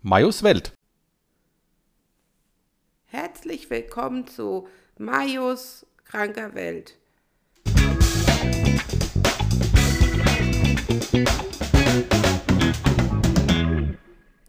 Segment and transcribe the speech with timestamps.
[0.00, 0.72] Majos Welt.
[3.06, 6.96] Herzlich willkommen zu Majos kranker Welt.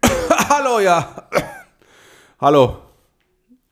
[0.49, 1.29] Hallo, ja.
[2.39, 2.77] Hallo.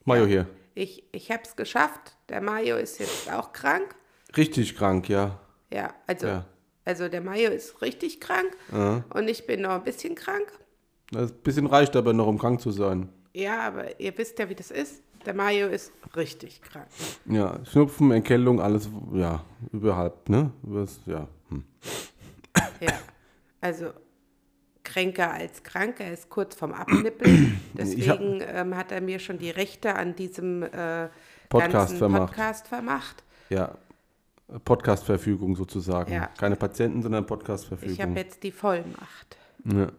[0.05, 0.47] Majo hier.
[0.73, 2.17] Ich, ich habe es geschafft.
[2.29, 3.93] Der Mayo ist jetzt auch krank.
[4.35, 5.39] Richtig krank, ja.
[5.71, 6.45] Ja, also, Ja.
[6.87, 8.51] Also der Mayo ist richtig krank
[9.13, 10.47] und ich bin noch ein bisschen krank.
[11.11, 13.09] Das bisschen reicht aber noch, um krank zu sein.
[13.33, 15.03] Ja, aber ihr wisst ja, wie das ist.
[15.25, 16.87] Der Mayo ist richtig krank.
[17.25, 20.51] Ja, Schnupfen, Erkältung, alles, ja, überhalb, ne?
[20.63, 21.27] Übers, ja.
[21.49, 21.63] Hm.
[22.79, 22.93] Ja,
[23.61, 23.87] also
[24.83, 25.99] kränker als krank.
[25.99, 27.59] Er ist kurz vorm Abnippeln.
[27.77, 31.09] Ich hab- Deswegen ähm, hat er mir schon die Rechte an diesem äh,
[31.49, 32.27] Podcast ganzen vermacht.
[32.33, 33.23] Podcast vermacht.
[33.49, 33.77] Ja.
[34.63, 36.13] Podcast-Verfügung sozusagen.
[36.13, 36.27] Ja.
[36.37, 38.15] Keine Patienten, sondern Ich habe Podcast-Verfügung.
[38.15, 39.37] jetzt die Vollmacht.
[39.65, 39.91] Ja.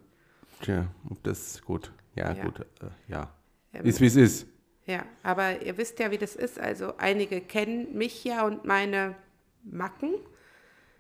[0.62, 0.87] Tja,
[1.23, 1.93] das ist gut.
[2.15, 2.45] Ja, Ja.
[2.45, 2.60] gut.
[2.60, 2.65] Äh,
[3.09, 3.30] ja.
[3.74, 4.46] Ähm, Ist wie es ist.
[4.87, 6.59] Ja, aber ihr wisst ja, wie das ist.
[6.59, 9.15] Also einige kennen mich ja und meine
[9.63, 10.15] Macken.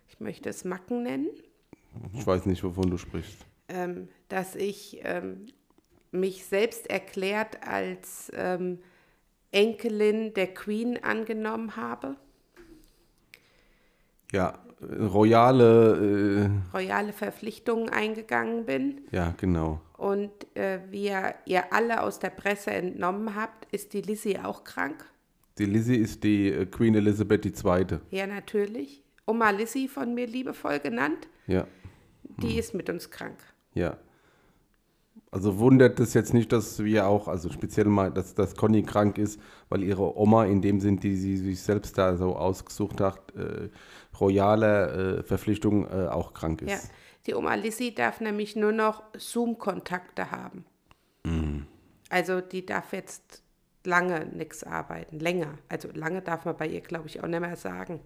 [0.08, 1.28] Ich möchte es Macken nennen.
[2.12, 3.38] Ich weiß nicht, wovon du sprichst.
[3.68, 5.46] Ähm, dass ich ähm,
[6.10, 8.78] mich selbst erklärt als ähm,
[9.52, 12.16] Enkelin der Queen angenommen habe.
[14.32, 19.00] Ja, äh, royale, Royale Verpflichtungen eingegangen bin.
[19.10, 19.80] ja, genau.
[19.96, 24.62] Und äh, wie ihr, ihr alle aus der Presse entnommen habt, ist die Lizzie auch
[24.62, 25.04] krank.
[25.58, 27.98] Die Lizzie ist die äh, Queen Elizabeth II.
[28.10, 29.02] Ja, natürlich.
[29.26, 31.28] Oma Lizzie von mir liebevoll genannt.
[31.48, 31.66] Ja,
[32.40, 33.38] Die ist mit uns krank.
[33.74, 33.96] ja.
[35.30, 39.18] Also wundert es jetzt nicht, dass wir auch, also speziell mal, dass, dass Conny krank
[39.18, 43.34] ist, weil ihre Oma in dem Sinn, die sie sich selbst da so ausgesucht hat,
[43.36, 43.68] äh,
[44.18, 46.70] royale äh, Verpflichtung äh, auch krank ist.
[46.70, 46.78] Ja,
[47.26, 50.64] die Oma Lizzie darf nämlich nur noch Zoom-Kontakte haben.
[52.08, 53.42] Also die darf jetzt
[53.84, 55.58] lange nichts arbeiten, länger.
[55.68, 58.00] Also lange darf man bei ihr, glaube ich, auch nicht mehr sagen.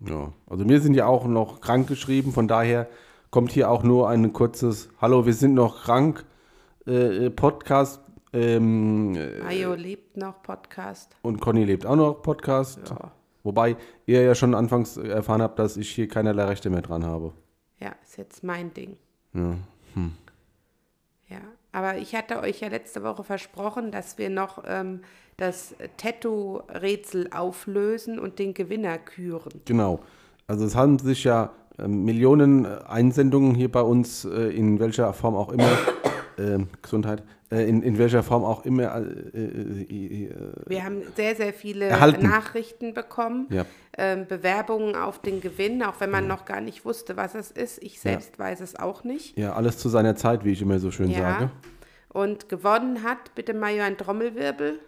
[0.00, 2.88] Ja, also wir sind ja auch noch krank geschrieben, von daher
[3.30, 6.24] kommt hier auch nur ein kurzes Hallo, wir sind noch krank
[6.86, 8.00] äh, äh, Podcast
[8.32, 11.16] ähm, äh, Mayo lebt noch Podcast.
[11.22, 12.80] und Conny lebt auch noch Podcast.
[12.90, 13.12] Ja.
[13.42, 17.32] Wobei ihr ja schon anfangs erfahren habt, dass ich hier keinerlei Rechte mehr dran habe.
[17.80, 18.96] Ja, ist jetzt mein Ding.
[19.32, 19.54] Ja.
[21.30, 21.40] Ja,
[21.72, 25.00] aber ich hatte euch ja letzte Woche versprochen, dass wir noch ähm,
[25.36, 29.60] das Tattoo-Rätsel auflösen und den Gewinner küren.
[29.64, 30.00] Genau.
[30.46, 31.52] Also es haben sich ja
[31.86, 35.78] Millionen äh, Einsendungen hier bei uns, äh, in welcher Form auch immer,
[36.38, 40.30] ähm, Gesundheit, äh, in, in welcher Form auch immer äh, äh, äh,
[40.66, 42.22] Wir haben sehr, sehr viele Erhalten.
[42.28, 43.64] Nachrichten bekommen, Ja.
[43.96, 47.82] ähm, Bewerbungen auf den Gewinn, auch wenn man noch gar nicht wusste, was es ist.
[47.82, 49.38] Ich selbst weiß es auch nicht.
[49.38, 51.18] Ja, alles zu seiner Zeit, wie ich immer so schön Ja.
[51.18, 51.50] sage.
[52.10, 54.78] Und gewonnen hat, bitte Mario ein Trommelwirbel.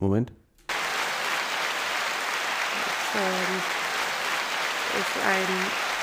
[0.00, 0.32] Moment.
[3.16, 3.60] Ähm,
[4.98, 5.93] ist ein,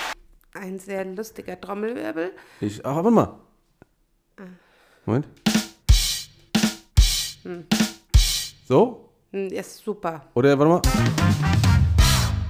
[0.54, 2.32] ein sehr lustiger Trommelwirbel.
[2.60, 3.40] Ich, ach, warte mal.
[5.06, 5.28] Moment.
[8.68, 9.10] So?
[9.32, 10.28] Hm, Ist super.
[10.36, 10.82] Oder warte mal.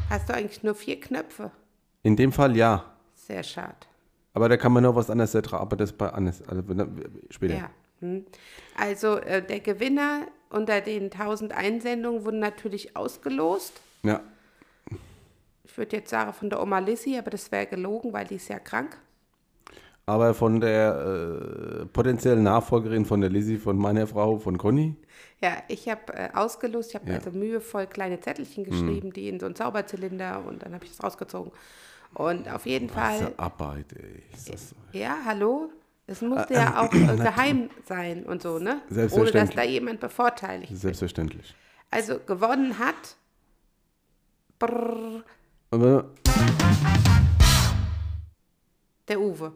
[0.09, 1.51] Hast du eigentlich nur vier Knöpfe?
[2.03, 2.93] In dem Fall ja.
[3.15, 3.75] Sehr schade.
[4.33, 6.41] Aber da kann man noch was anderes drauf, aber das bei anders.
[6.47, 6.63] Also,
[7.29, 7.55] später.
[7.55, 7.69] Ja.
[7.99, 8.25] Hm.
[8.75, 13.79] Also äh, der Gewinner unter den 1000 Einsendungen wurde natürlich ausgelost.
[14.03, 14.21] Ja.
[15.71, 18.49] Ich würde jetzt sagen von der Oma Lissy, aber das wäre gelogen, weil die ist
[18.49, 18.97] ja krank.
[20.05, 24.97] Aber von der äh, potenziellen Nachfolgerin von der Lizzie, von meiner Frau, von Conny.
[25.39, 27.17] Ja, ich habe äh, ausgelost, ich habe Ja.
[27.17, 31.03] also mühevoll kleine Zettelchen geschrieben, die in so einen Zauberzylinder und dann habe ich das
[31.03, 31.53] rausgezogen.
[32.15, 34.23] Und auf jeden Fall, Diese Arbeit, ey.
[34.51, 35.69] Das, ja, hallo,
[36.07, 38.81] es musste ja auch äh, geheim sein und so, ne?
[39.11, 40.81] Ohne dass da jemand bevorteiligt wird.
[40.81, 41.55] selbstverständlich.
[41.89, 43.15] Also gewonnen hat
[44.59, 45.23] brrr,
[45.73, 46.03] Aber,
[49.07, 49.53] der Uwe.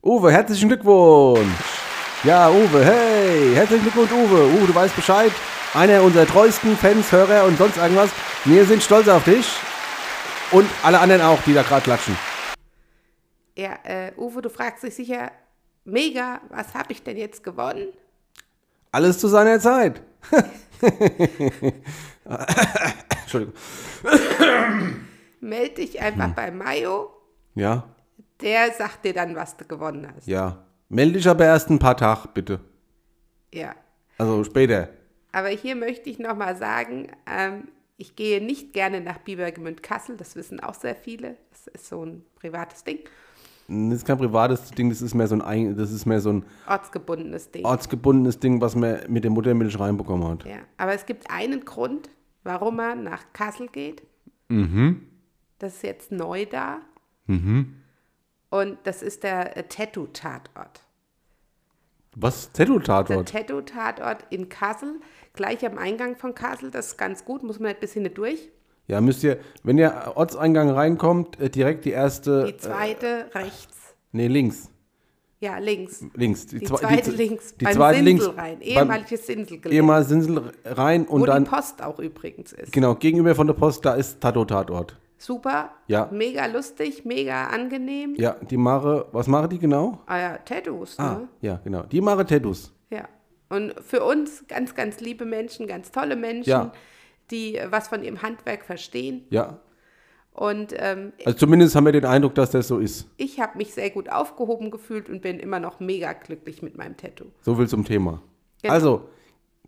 [0.00, 1.42] Uwe, herzlichen Glückwunsch!
[2.22, 4.46] Ja, Uwe, hey, herzlichen Glückwunsch, Uwe.
[4.46, 5.32] Uwe, du weißt Bescheid.
[5.74, 8.10] Einer unserer treuesten Fans, Hörer und sonst irgendwas.
[8.44, 9.44] Wir sind stolz auf dich.
[10.52, 12.16] Und alle anderen auch, die da gerade klatschen.
[13.56, 15.32] Ja, äh, Uwe, du fragst dich sicher,
[15.84, 17.88] mega, was habe ich denn jetzt gewonnen?
[18.92, 20.00] Alles zu seiner Zeit.
[23.22, 23.54] Entschuldigung.
[25.40, 26.34] Meld dich einfach Hm.
[26.34, 27.10] bei Mayo,
[27.54, 27.84] Ja,
[28.40, 30.26] der sagt dir dann, was du gewonnen hast.
[30.26, 30.64] ja.
[30.92, 32.58] Melde dich aber erst ein paar Tage, bitte.
[33.54, 33.76] Ja.
[34.18, 34.88] Also später.
[35.30, 40.34] Aber hier möchte ich nochmal sagen, ähm, ich gehe nicht gerne nach Biebergemünd Kassel, das
[40.34, 41.36] wissen auch sehr viele.
[41.52, 42.98] Das ist so ein privates Ding.
[43.68, 46.30] Das ist kein privates Ding, das ist mehr so ein, Ein- das ist mehr so
[46.32, 47.64] ein Ortsgebundenes Ding.
[47.64, 50.44] ortsgebundenes Ding, was man mit der Muttermilch reinbekommen hat.
[50.44, 52.10] Ja, aber es gibt einen Grund,
[52.42, 54.02] warum man nach Kassel geht.
[54.48, 55.06] Mhm.
[55.60, 56.80] Das ist jetzt neu da.
[57.28, 60.80] Und das ist der äh, Tattoo-Tatort.
[62.16, 62.50] Was?
[62.52, 63.28] Der Tattoo-Tatort?
[63.28, 64.94] Tattoo-Tatort in Kassel,
[65.34, 66.72] gleich am Eingang von Kassel.
[66.72, 68.48] Das ist ganz gut, muss man ein bisschen nicht durch.
[68.88, 72.46] Ja, müsst ihr, wenn ihr Ortseingang reinkommt, äh, direkt die erste.
[72.46, 73.94] Die zweite rechts.
[74.10, 74.68] Nee, links.
[75.38, 76.04] Ja, links.
[76.14, 76.46] Links.
[76.48, 77.54] Die, zwe- zweite die, links.
[77.56, 78.36] Die beim zweite Sinsel links.
[78.36, 78.60] rein.
[78.60, 79.70] Ehemaliges Sinselgelände.
[79.76, 82.72] ehemals Sinsel rein und Wo dann, die Post auch übrigens ist.
[82.72, 84.96] genau, gegenüber von der Post, da ist Tattoo-Tatort.
[85.22, 85.70] Super.
[85.86, 86.08] Ja.
[86.10, 88.14] Mega lustig, mega angenehm.
[88.16, 90.00] Ja, die mache, was mache die genau?
[90.06, 91.28] Ah ja, Tattoos, Ah, ne?
[91.42, 91.82] ja, genau.
[91.82, 92.72] Die mache Tattoos.
[92.88, 93.06] Ja.
[93.50, 96.72] Und für uns ganz, ganz liebe Menschen, ganz tolle Menschen, Ja.
[97.30, 99.26] die äh, was von ihrem Handwerk verstehen.
[99.28, 99.58] Ja.
[100.32, 103.06] Und ähm, Also zumindest haben wir den Eindruck, dass das so ist.
[103.18, 106.96] ich habe mich sehr gut aufgehoben gefühlt und bin immer noch mega glücklich mit meinem
[106.96, 107.26] Tattoo.
[107.42, 108.22] So viel zum Thema.
[108.62, 108.72] Genau.
[108.72, 109.08] Also,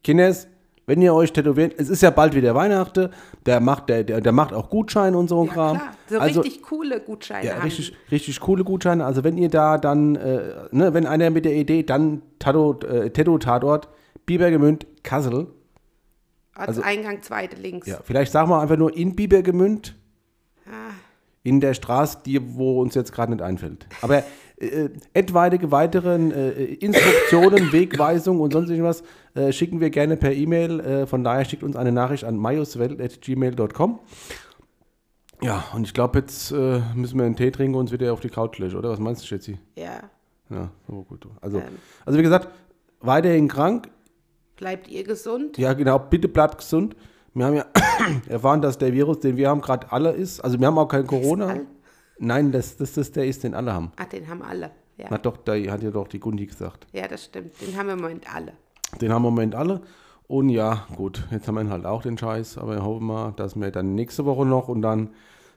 [0.02, 0.48] Kines,
[0.86, 3.10] wenn ihr euch tätowiert, es ist ja bald wieder Weihnachten,
[3.46, 5.76] der macht, der, der, der macht auch Gutscheine und so ein Ja, Kram.
[5.78, 5.92] klar.
[6.08, 9.04] So also, richtig coole Gutscheine ja, richtig, richtig coole Gutscheine.
[9.04, 10.40] Also wenn ihr da dann, äh,
[10.70, 13.88] ne, wenn einer mit der Idee, dann Tattoo, äh, Tattoo-Tatort,
[14.26, 15.46] Bibergemünd, Kassel.
[16.58, 17.86] Ortseingang, zweite links.
[17.86, 19.94] also Ja, vielleicht sagen wir einfach nur in Bibergemünd.
[21.42, 23.86] In der Straße, die, wo uns jetzt gerade nicht einfällt.
[24.00, 24.22] Aber
[24.56, 29.02] äh, etwaige weiteren äh, Instruktionen, Wegweisungen und sonst irgendwas
[29.34, 30.80] äh, schicken wir gerne per E-Mail.
[30.80, 33.98] Äh, von daher schickt uns eine Nachricht an majuswelt.gmail.com.
[35.42, 38.20] Ja, und ich glaube, jetzt äh, müssen wir einen Tee trinken und uns wieder auf
[38.20, 38.90] die Couch legen, oder?
[38.90, 39.58] Was meinst du, Schätzi?
[39.76, 40.02] Ja.
[40.48, 41.26] Ja, so gut.
[41.40, 41.64] Also, Ähm.
[42.04, 42.48] also wie gesagt,
[43.00, 43.88] weiterhin krank.
[44.56, 45.58] Bleibt ihr gesund?
[45.58, 46.94] Ja, genau, bitte bleibt gesund.
[47.34, 47.66] Wir haben ja
[48.28, 50.40] erfahren, dass der Virus, den wir haben, gerade alle ist.
[50.40, 51.60] Also wir haben auch kein Corona.
[52.18, 53.92] Nein, das, das ist der ist, den alle haben.
[53.96, 54.70] Ach, den haben alle.
[54.98, 55.10] Ja.
[55.10, 56.86] Hat doch, da hat ja doch die Gundi gesagt.
[56.92, 57.52] ja, das stimmt.
[57.60, 58.52] Den haben wir im Moment alle.
[59.00, 59.80] Den haben wir im Moment alle.
[60.28, 63.56] Und ja, gut, jetzt haben wir halt auch den Scheiß, aber wir hoffen mal, dass
[63.56, 65.10] wir dann nächste Woche noch und dann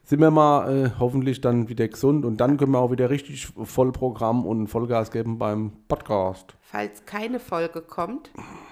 [0.06, 3.46] sind wir mal äh, hoffentlich dann wieder gesund und dann können wir auch wieder richtig
[3.46, 6.54] Vollprogramm und Vollgas geben beim Podcast.
[6.60, 8.30] Falls keine Folge kommt,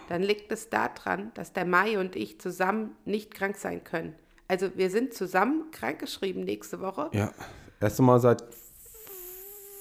[0.08, 4.14] dann liegt es daran, dass der Mai und ich zusammen nicht krank sein können.
[4.46, 7.10] Also wir sind zusammen krankgeschrieben nächste Woche.
[7.12, 7.32] Ja,
[7.80, 8.44] erste Mal seit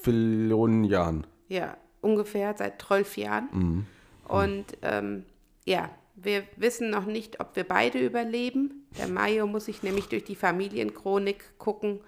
[0.06, 1.28] Millionen Jahren.
[1.50, 3.86] Ja, ungefähr seit 12 Jahren.
[4.28, 5.26] Und ähm,
[5.66, 8.86] ja, wir wissen noch nicht, ob wir beide überleben.
[8.98, 12.02] Der Mayo muss sich nämlich durch die Familienchronik gucken.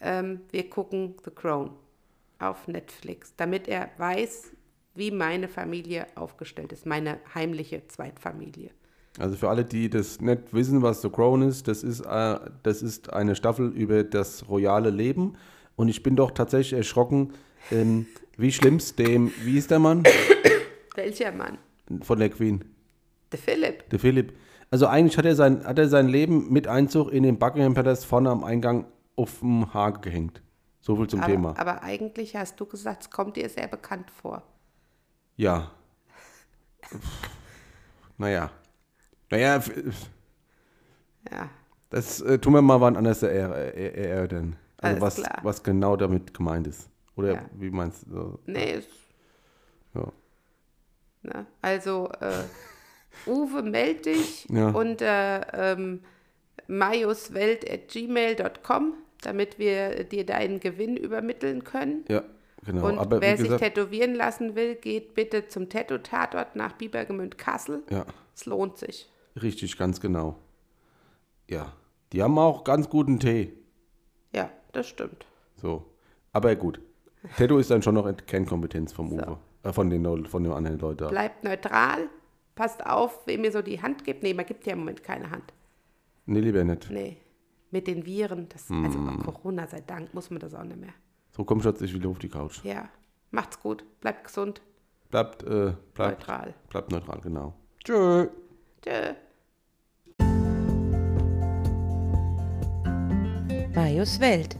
[0.00, 1.70] Ähm, wir gucken The Crown
[2.38, 4.52] auf Netflix, damit er weiß,
[4.94, 8.70] wie meine Familie aufgestellt ist, meine heimliche Zweitfamilie.
[9.18, 12.82] Also für alle, die das nicht wissen, was The Crown ist, das ist, äh, das
[12.82, 15.36] ist eine Staffel über das royale Leben.
[15.76, 17.32] Und ich bin doch tatsächlich erschrocken,
[17.70, 18.06] ähm,
[18.36, 20.02] wie schlimm's dem, wie ist der Mann
[20.94, 21.58] Welcher Mann?
[22.02, 22.64] von der Queen?
[23.32, 23.88] Der Philipp.
[23.90, 24.36] Der Philipp.
[24.70, 28.04] Also eigentlich hat er sein, hat er sein Leben mit Einzug in den Buckingham Palace
[28.04, 28.86] vorne am Eingang
[29.16, 30.42] auf dem Haken gehängt.
[30.80, 31.50] So viel zum Thema.
[31.50, 34.42] Aber, aber eigentlich hast du gesagt, es kommt dir sehr bekannt vor.
[35.36, 35.70] Ja.
[38.18, 38.50] Naja.
[39.30, 39.60] Naja,
[41.30, 41.48] Ja,
[41.90, 44.56] das äh, tun wir mal wann anders er- er- erörtern.
[44.78, 45.38] Also Alles was, klar.
[45.42, 46.88] was genau damit gemeint ist.
[47.16, 47.42] Oder Ja.
[47.54, 48.38] wie meinst du?
[48.46, 48.86] nee, es
[49.94, 50.10] Ja.
[51.22, 51.46] Ne?
[51.60, 52.44] Also, äh,
[53.26, 54.70] Uwe, meld dich Ja.
[54.70, 56.00] unter ähm,
[56.68, 62.04] majuswelt.gmail.com, damit wir dir deinen Gewinn übermitteln können.
[62.08, 62.22] ja,
[62.64, 62.86] genau.
[62.88, 67.36] Und Aber wer wie sich gesagt, tätowieren lassen will, geht bitte zum Tattoo-Tatort nach Biebergemünd
[67.38, 67.82] Kassel.
[67.90, 69.10] ja, Es lohnt sich.
[69.40, 70.36] richtig, ganz genau.
[71.48, 71.72] Ja,
[72.12, 73.52] die haben auch ganz guten Tee.
[74.34, 75.26] Ja, das stimmt.
[75.56, 75.84] So.
[76.32, 76.80] Aber gut.
[77.36, 79.36] Tattoo ist dann schon noch Kernkompetenz vom Uwe.
[79.62, 81.08] Äh, von, den, von den anderen Leuten.
[81.08, 82.08] Bleibt neutral
[82.60, 84.22] passt auf, wem ihr so die Hand gibt.
[84.22, 85.54] Nee, man gibt ja im Moment keine Hand.
[86.26, 86.90] Nee, lieber nicht.
[86.90, 87.16] Nee.
[87.70, 89.08] Mit den Viren, das, also mm.
[89.08, 90.92] also Corona sei Dank, muss man das auch nicht mehr.
[91.30, 92.62] So, komm, Schatz, ich wieder auf die Couch.
[92.62, 92.90] Ja.
[93.30, 93.82] Macht's gut.
[94.02, 94.60] Bleibt gesund.
[95.08, 96.54] Bleibt, äh, bleibt neutral.
[96.68, 97.54] Bleibt neutral, genau.
[97.82, 98.28] Tschö.
[98.82, 99.14] Tschö.
[103.74, 104.58] Marius Welt.